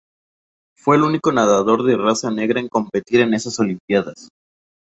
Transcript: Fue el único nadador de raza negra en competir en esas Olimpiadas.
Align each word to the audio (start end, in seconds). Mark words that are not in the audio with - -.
Fue 0.75 0.95
el 0.95 1.03
único 1.03 1.31
nadador 1.31 1.83
de 1.83 1.95
raza 1.95 2.31
negra 2.31 2.59
en 2.59 2.67
competir 2.69 3.21
en 3.21 3.35
esas 3.35 3.59
Olimpiadas. 3.59 4.29